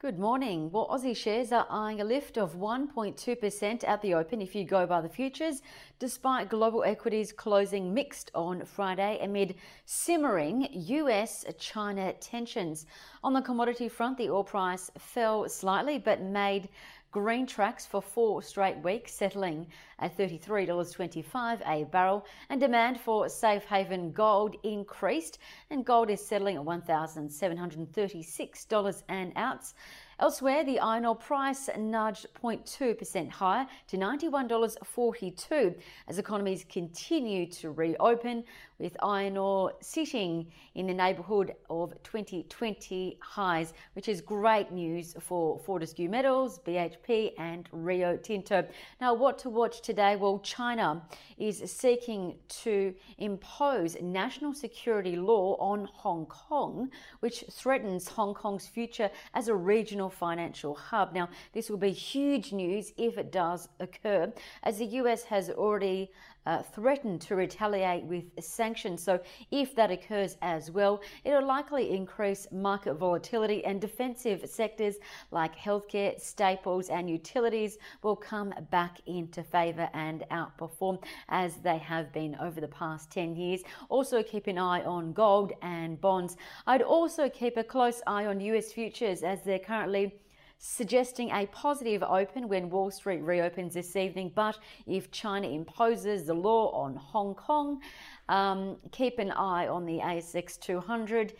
[0.00, 0.70] Good morning.
[0.72, 4.86] Well, Aussie shares are eyeing a lift of 1.2% at the open if you go
[4.86, 5.60] by the futures,
[5.98, 12.86] despite global equities closing mixed on Friday amid simmering US China tensions.
[13.22, 16.70] On the commodity front, the oil price fell slightly but made
[17.10, 19.66] green tracks for four straight weeks, settling
[19.98, 25.40] at $33.25 a barrel, and demand for safe haven gold increased,
[25.70, 29.74] and gold is settling at $1,736 an ounce.
[30.20, 35.74] Elsewhere, the iron ore price nudged 0.2% higher to $91.42
[36.08, 38.44] as economies continue to reopen,
[38.78, 45.58] with iron ore sitting in the neighbourhood of 2020 highs, which is great news for
[45.58, 48.66] Fortescue Metals, BHP, and Rio Tinto.
[49.00, 50.16] Now, what to watch today?
[50.16, 51.02] Well, China
[51.38, 59.10] is seeking to impose national security law on Hong Kong, which threatens Hong Kong's future
[59.32, 61.14] as a regional financial hub.
[61.14, 66.10] Now, this will be huge news if it does occur, as the US has already
[66.46, 69.02] uh, threatened to retaliate with sanctions.
[69.02, 74.96] So, if that occurs as well, it'll likely increase market volatility and defensive sectors
[75.30, 82.12] like healthcare, staples, and utilities will come back into favour and outperform as they have
[82.12, 83.62] been over the past 10 years.
[83.88, 86.36] Also, keep an eye on gold and bonds.
[86.66, 90.14] I'd also keep a close eye on US futures as they're currently
[90.60, 94.30] suggesting a positive open when Wall Street reopens this evening.
[94.34, 97.80] But if China imposes the law on Hong Kong,
[98.28, 101.32] um, keep an eye on the ASX 200,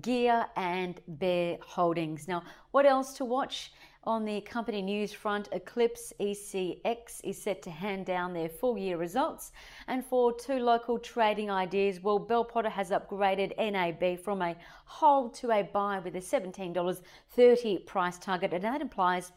[0.00, 2.28] Gear, and Bear Holdings.
[2.28, 3.72] Now, what else to watch?
[4.08, 8.96] On the company news front, Eclipx ECX is set to hand down their full year
[8.96, 9.52] results.
[9.86, 15.34] And for two local trading ideas, well, Bell Potter has upgraded NAB from a hold
[15.34, 19.32] to a buy with a $17.30 price target, and that implies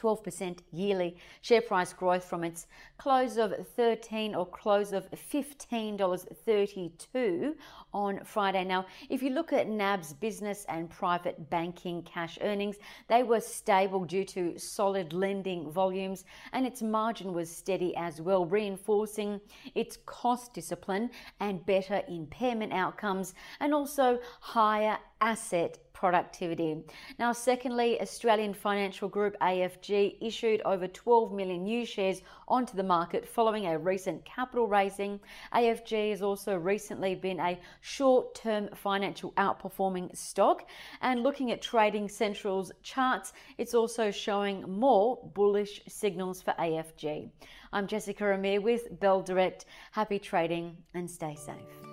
[0.00, 2.66] 12% yearly share price growth from its
[2.98, 7.54] close of 13 or close of $15.32
[7.92, 8.64] on Friday.
[8.64, 12.76] Now, if you look at NAB's business and private banking cash earnings,
[13.08, 18.46] they were stable due to solid lending volumes and its margin was steady as well,
[18.46, 19.40] reinforcing
[19.74, 21.10] its cost discipline
[21.40, 26.82] and better impairment outcomes and also higher asset productivity.
[27.18, 33.28] Now, secondly, Australian financial group AFG issued over 12 million new shares onto the market
[33.28, 35.20] following a recent capital raising.
[35.54, 40.66] AFG has also recently been a short term financial outperforming stock.
[41.02, 47.28] And looking at Trading Central's charts, it's also showing more bullish signals for AFG.
[47.74, 49.66] I'm Jessica Amir with Bell Direct.
[49.92, 51.89] Happy trading and stay safe.